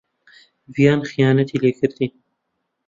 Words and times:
ڤیان 0.73 0.99
خیانەتی 1.09 1.61
لێ 1.63 1.71
کردیت. 1.79 2.13